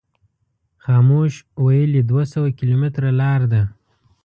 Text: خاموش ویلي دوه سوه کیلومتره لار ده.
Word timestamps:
خاموش 0.83 1.33
ویلي 1.63 2.01
دوه 2.09 2.23
سوه 2.33 2.49
کیلومتره 2.59 3.09
لار 3.19 3.41
ده. 3.51 3.61